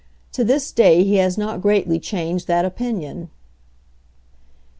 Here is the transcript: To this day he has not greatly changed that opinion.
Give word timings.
To 0.31 0.43
this 0.43 0.71
day 0.71 1.03
he 1.03 1.17
has 1.17 1.37
not 1.37 1.61
greatly 1.61 1.99
changed 1.99 2.47
that 2.47 2.65
opinion. 2.65 3.29